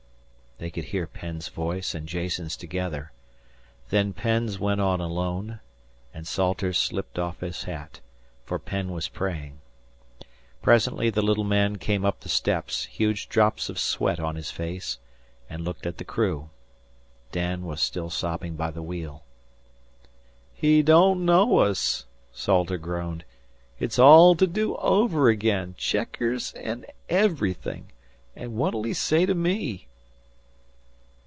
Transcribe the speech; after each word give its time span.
They 0.57 0.69
could 0.69 0.83
hear 0.85 1.07
Penn's 1.07 1.47
voice 1.47 1.95
and 1.95 2.07
Jason's 2.07 2.55
together. 2.55 3.11
Then 3.89 4.13
Penn's 4.13 4.59
went 4.59 4.79
on 4.79 5.01
alone, 5.01 5.59
and 6.13 6.27
Salters 6.27 6.77
slipped 6.77 7.17
off 7.17 7.39
his 7.39 7.63
hat, 7.63 7.99
for 8.45 8.59
Penn 8.59 8.91
was 8.91 9.07
praying. 9.07 9.59
Presently 10.61 11.09
the 11.09 11.23
little 11.23 11.43
man 11.43 11.77
came 11.79 12.05
up 12.05 12.19
the 12.19 12.29
steps, 12.29 12.85
huge 12.85 13.27
drops 13.27 13.69
of 13.69 13.79
sweat 13.79 14.19
on 14.19 14.35
his 14.35 14.51
face, 14.51 14.99
and 15.49 15.63
looked 15.63 15.87
at 15.87 15.97
the 15.97 16.03
crew. 16.03 16.51
Dan 17.31 17.63
was 17.65 17.81
still 17.81 18.11
sobbing 18.11 18.55
by 18.55 18.69
the 18.69 18.83
wheel. 18.83 19.23
"He 20.53 20.83
don't 20.83 21.25
know 21.25 21.57
us," 21.57 22.05
Salters 22.31 22.79
groaned. 22.81 23.25
"It's 23.79 23.97
all 23.97 24.35
to 24.35 24.45
do 24.45 24.75
over 24.75 25.27
again, 25.27 25.73
checkers 25.75 26.53
and 26.53 26.85
everything 27.09 27.91
an' 28.35 28.55
what'll 28.57 28.83
he 28.83 28.93
say 28.93 29.25
to 29.25 29.33
me?" 29.33 29.87